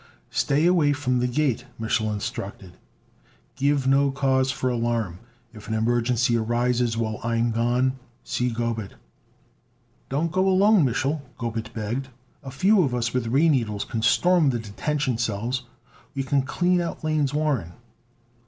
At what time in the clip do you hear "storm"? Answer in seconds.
14.01-14.49